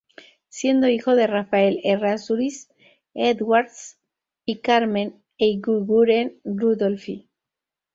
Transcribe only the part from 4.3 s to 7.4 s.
y Carmen Eguiguren Rudolphy.